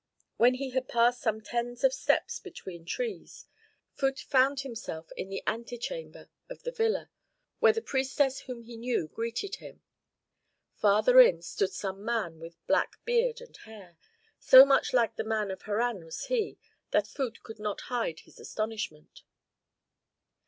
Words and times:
When 0.37 0.55
he 0.55 0.71
had 0.71 0.87
passed 0.87 1.21
some 1.21 1.41
tens 1.41 1.83
of 1.83 1.93
steps 1.93 2.39
between 2.39 2.85
trees, 2.85 3.45
Phut 3.95 4.17
found 4.19 4.61
himself 4.61 5.11
in 5.15 5.29
the 5.29 5.43
antechamber 5.45 6.31
of 6.49 6.63
the 6.63 6.71
villa, 6.71 7.11
where 7.59 7.71
the 7.73 7.83
priestess 7.83 8.39
whom 8.39 8.63
he 8.63 8.77
knew 8.77 9.07
greeted 9.07 9.57
him. 9.57 9.83
Farther 10.73 11.19
in 11.21 11.43
stood 11.43 11.71
some 11.71 12.03
man 12.03 12.39
with 12.39 12.57
black 12.65 12.93
beard 13.05 13.41
and 13.41 13.55
hair; 13.57 13.95
so 14.39 14.65
much 14.65 14.91
like 14.91 15.17
the 15.17 15.23
man 15.23 15.51
of 15.51 15.61
Harran 15.61 16.03
was 16.03 16.25
he, 16.25 16.57
that 16.89 17.05
Phut 17.05 17.43
could 17.43 17.59
not 17.59 17.81
hide 17.81 18.21
his 18.21 18.39
astonishment. 18.39 19.21